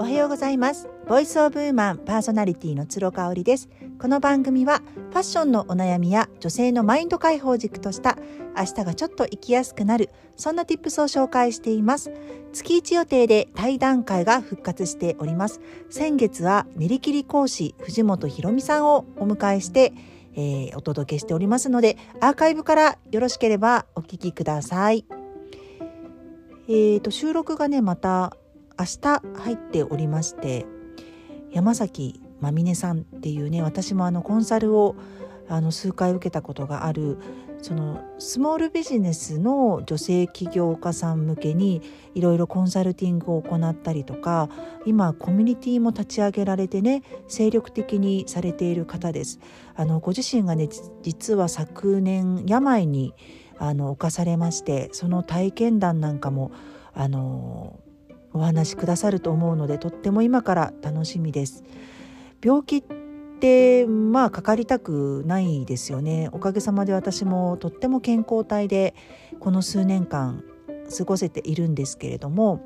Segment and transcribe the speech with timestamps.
[0.00, 0.88] おはようございます。
[1.08, 3.68] ボイスオブウーマンパーソナリティの鶴香織です。
[3.98, 8.16] この番組はファッションのお悩みや女性のマインド解放軸とした
[8.56, 12.12] 明日がちょっと生きやすくなるそんな tips を紹介しています。
[12.52, 15.60] 月1予定で対談会が復活しております。
[15.90, 19.92] 先月は練り切り講師藤本博美さんをお迎えして
[20.36, 25.04] えー、お届けしておりますのでアーカイブからよろしければお聞きください。
[26.68, 28.36] えーと収録がねまた
[28.78, 30.66] 明日入っておりまして
[31.50, 34.96] 山崎真峰さんっていうね私もあのコンサルを
[35.48, 37.18] あの数回受けたことがある
[37.60, 41.82] そのスモールビジネスの女性起業家さん向けに
[42.14, 44.48] いろいろコンサルティングを行ったりとか
[44.86, 49.40] 今コミュニティも立ち上げられてね精力的にされている方です。
[49.74, 50.68] あのご自身がね
[51.02, 53.14] 実は昨年病に
[53.58, 56.52] あの侵されましてその体験談なんかも
[56.94, 57.80] あの
[58.38, 61.64] お話しくださると思うのでとっても今から楽しみです
[62.42, 62.82] 病気っ
[63.40, 68.94] てまあかかりたくないですよねおかげさまで私もとっても健康体で
[69.40, 70.44] この数年間
[70.96, 72.60] 過ごせているんですけれども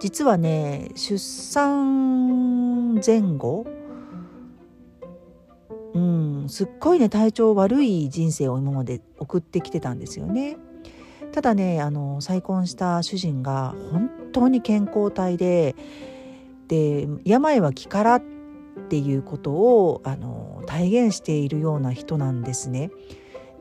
[0.00, 3.66] 実はね出産前後
[5.94, 10.56] うんすっごいね体調悪い人生を今まで送ってきてたんですよね。
[11.32, 15.74] ただねあの再婚した主人が本当に健康体で
[16.68, 18.22] で病は気からっ
[18.88, 22.90] ていうことをあの体現しているような人なんですね。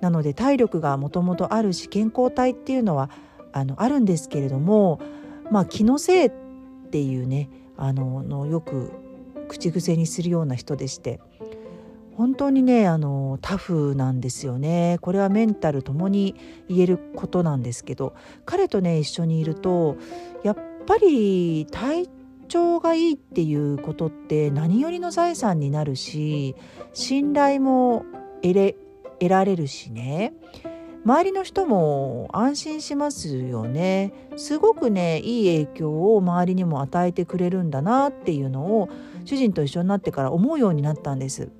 [0.01, 3.09] なので体力がもともとあるし健康体っていうのは
[3.53, 4.99] あのあるんですけれども
[5.49, 6.31] まあ気のせいっ
[6.91, 8.91] ていうねあののよく
[9.47, 11.21] 口癖にするような人でして
[12.15, 14.97] 本当にねあのタフなんですよね。
[15.01, 16.35] これはメンタルともに
[16.69, 19.97] 言えることなんですけど彼とね一緒にいると
[20.43, 22.09] やっぱり体
[22.47, 26.55] 調がいいっていうことって何よりの財産になるし
[26.93, 28.05] 信頼も
[28.41, 28.75] 得れ
[29.19, 30.33] 得られるしね。
[31.05, 34.13] 周りの人も安心しますよね。
[34.37, 38.89] すごくねいい影響を周りにも与えてくれるんだなっていうのを
[39.25, 41.51] 主人と一緒になってから思うようになったんです。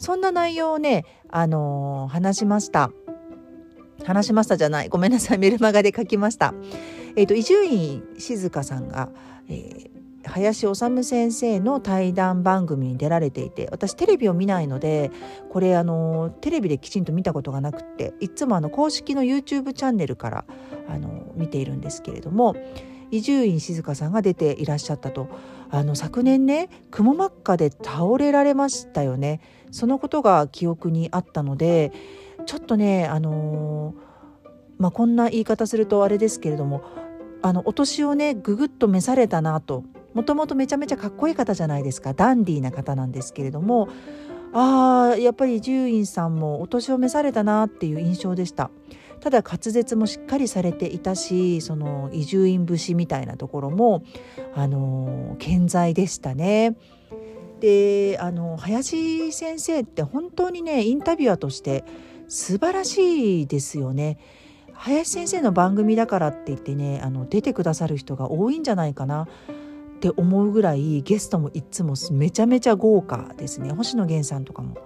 [0.00, 2.90] そんな内容をね、あのー、話しました。
[4.02, 4.88] 話しましたじゃない。
[4.88, 5.38] ごめんなさい。
[5.38, 6.54] メルマガで書きました。
[7.16, 9.10] えっ、ー、と、伊集院静香さんが、
[9.50, 9.90] えー、
[10.24, 15.10] 林修先生の対談番組に出られていて私テレビを見ないので
[15.48, 20.44] これあのテレビできちんと見たことがなくていつもあの公式の YouTube チャンネルから
[20.88, 22.54] あの見ているんですけれども
[23.10, 25.28] 伊集院静香さんが出ていらっしゃったと。
[25.72, 29.40] あの昨年ねくも膜下で倒れられましたよね。
[29.70, 31.92] そのことが記憶にあったので
[32.44, 33.94] ちょっとねあの
[34.78, 36.82] まあ、こんな言い方するとあれですけれども
[37.42, 39.84] あのお年をねぐぐっと召されたなと。
[40.12, 42.14] もともとめちゃめちゃかっこいい方じゃないですか。
[42.14, 43.88] ダンディーな方なんですけれども。
[44.52, 48.70] あーやっぱり獣院さんもお年を召されたなっていう印象でした。
[49.20, 54.02] ただ滑舌もしっかりされていたしその移住院節みたいなところも
[54.54, 56.76] あの健在でしたね。
[57.60, 61.84] であの林先生って本当にねインタビュアーとして
[62.26, 64.18] 素晴らしいですよね。
[64.72, 69.26] 林先生の番組だからって言ってねあの出てくださる人が多いんじゃないかなっ
[70.00, 74.78] て思うぐらいゲストもいつもめちゃめちゃ豪華ですね星野源さんとかも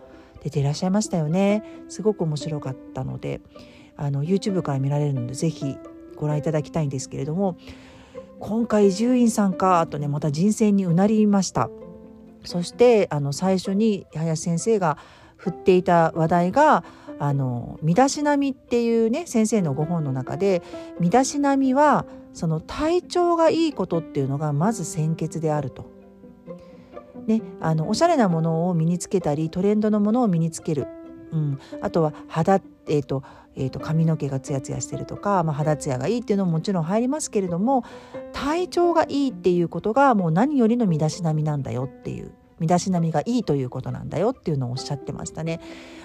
[0.42, 3.40] 出ていらっしゃいましたよねすごく面白かったので
[3.96, 5.76] あの YouTube から見られるのでぜひ
[6.16, 7.56] ご覧いただきたいんですけれども
[8.40, 11.70] 今回伊集院さんかとねまた人生にうなりました。
[12.44, 14.98] そしてあの最初に林先生が
[15.36, 16.84] 振っていた話題が
[17.18, 20.62] あの身だしなみっていうね先生のご本の中で
[21.00, 25.92] 身だしなみはその体調がいいことっていうのがまず先決であると。
[27.26, 30.86] ね、あのおしゃれなものを身につけたりトレンドのものを身につける、
[31.32, 33.22] うん、あとは肌、えーと
[33.56, 37.84] えーと、髪の毛がツヤツヤしてるとか、まあ、肌ツヤがいいっていうのももちろん入りますけれども
[38.32, 45.60] 体調がいいっていうことがもう何よりの身だしなみなんだよっていう身だしなみがいいということなんだよっていうのをおっしゃってましたね。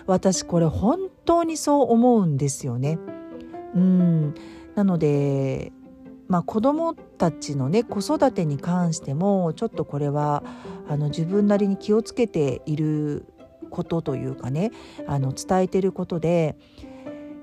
[0.07, 2.97] 私これ本当にそう思うんですよね。
[3.75, 4.33] うん
[4.75, 5.71] なので
[6.27, 10.43] まあ、子どもたちのね子育てに関してもちょっとこれは
[10.87, 13.25] あの自分なりに気をつけている
[13.71, 14.71] ことというかね
[15.07, 16.55] あの伝えてることで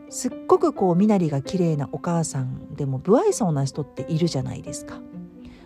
[0.09, 5.01] すっごくこう身なりが綺麗なお母さんでも不愛想な人っているじゃないですか。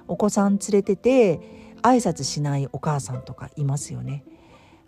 [0.08, 1.40] お子さん連れてて
[1.82, 4.24] 挨拶しないお母さんとかいますよね。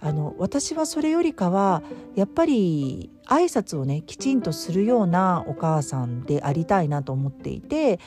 [0.00, 1.82] あの私はそれよりかは
[2.16, 8.00] やっぱり挨拶をねきちんとするようなお母さんでありたいなと思っていて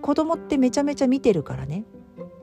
[0.00, 1.84] 子供ってめちゃめちゃ見てるからね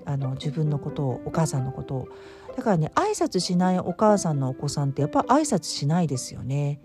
[0.05, 2.07] あの自分のことをお母さんのことを
[2.55, 6.79] だからね挨拶しないお母さんのお子さんってやっぱ挨拶しないですよね。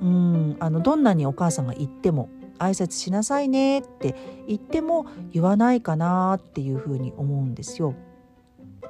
[0.00, 2.28] うんあのどんなにお母さんが言っても
[2.58, 4.14] 挨拶しなさいねって
[4.46, 7.94] 言っても言わないかなっていうふうに思うんですよ。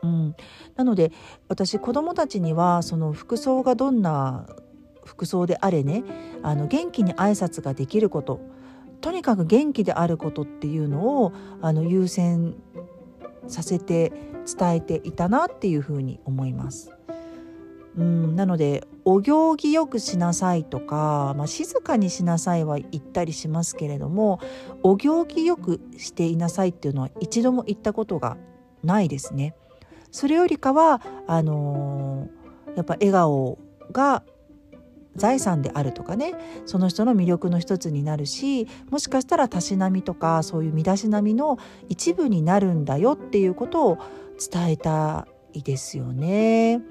[0.03, 0.37] うん、
[0.77, 1.13] なので
[1.49, 4.47] 私子供たちにはその服装がどんな
[5.05, 6.05] 服装であれね
[6.43, 8.41] あの元気に挨拶ができること
[9.01, 11.33] とにかく元気であることっていうのを
[11.63, 12.55] あの優先
[13.49, 14.13] させて
[14.59, 16.93] 伝えていたなっていうふうに思います。
[17.97, 24.39] うんなのでお行儀よくしなさいとか、まあ、静かにしなさいは言ったりしますけれども
[24.83, 28.37] お行儀よくしていなさいっていうのは一度も言ったことが
[28.85, 29.55] ないですね。
[30.11, 33.59] それよりかはあのー、やっぱ笑顔
[33.93, 34.25] が
[35.17, 36.35] 財産であるとかね
[36.67, 41.59] その人の魅力の一つになるしもしかしたらたしなみとかそういう身だしなみの
[41.89, 43.99] 一部になるんだよっていうことを
[44.39, 46.83] 伝えたいですよね。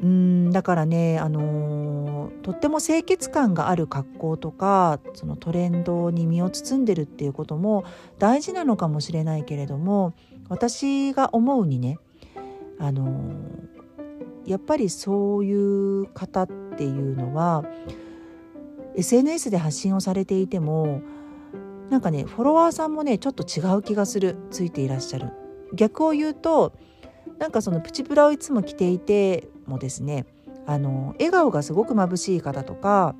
[0.00, 7.84] うんだからね、あのー、とっても清潔感がある格好とかそのトレンドに身を包んでるっていうことも
[8.18, 10.14] 大事なのかもしれないけれども
[10.48, 11.98] 私が思うにね、
[12.78, 17.64] あのー、やっぱりそういう方っていうのは
[18.94, 21.02] SNS で発信をされていても
[21.90, 25.32] なんかねフォロワーさんもねちょっと違う気がするついていらっしゃる。
[25.74, 26.72] 逆を言うと
[27.38, 30.26] なんかそのプチプラをいつも着ていてもですね
[30.66, 33.14] あの笑顔がすごく眩しい方とか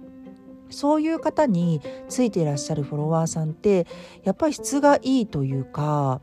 [0.70, 3.86] そういう方についていらっしゃるフォロワーさんって
[4.24, 6.20] やっぱり質がいいというか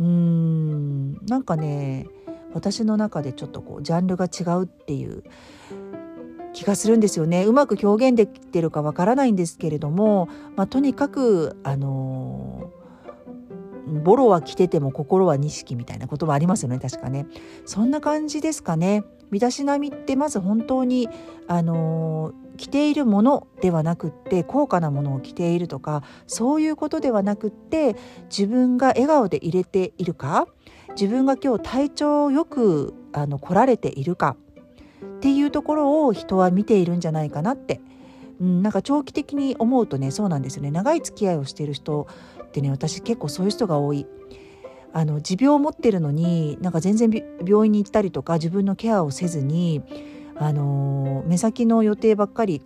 [0.00, 2.06] うーんなんかね
[2.52, 5.22] 私の中でちょっとこうジャンルが違うっていう
[6.54, 7.44] 気がするんですよね。
[7.44, 12.72] うまく表現できてるかわからないんですけれども、まあ、とにかくあの
[14.02, 17.26] ボロは着てても心は錦みたいな言葉ありますよね確かね。
[17.64, 19.04] そんな感じですかね。
[19.30, 21.08] 身だしなみってまず本当に
[21.46, 27.96] あの着ているものではなくって高価なものを着ているとかそういうことではなくって
[28.28, 30.48] 自分が笑顔で入れているか
[30.90, 34.36] 自分が今日体調よくあの来られているか
[35.18, 37.80] っていうところを人は見ているんじゃないかなって、
[38.40, 42.08] うん、なんか長期的に思うとねそうなんですよね長い付き合いをしている人
[42.42, 44.06] ってね私結構そういう人が多い。
[44.98, 47.08] あの持病を持ってるのになんか全然
[47.46, 49.80] 病院に行ったりとか自分のケアをせずに、
[50.34, 52.62] あの目先の予定ばっかり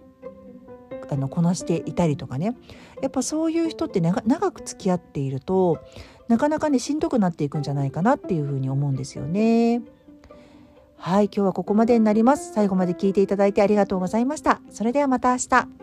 [1.10, 2.56] あのこなしていたりとかね。
[3.02, 5.84] やっぱそういう人って長く付き合っていると
[6.28, 9.82] なかなかねしんどくなっていくんじゃないかなっていうふうに思うんですよね。
[10.96, 12.54] はい今日はここまでになります。
[12.54, 14.62] 最後まで聞いていただいてありがとうございました。
[14.70, 15.81] それではまた明日。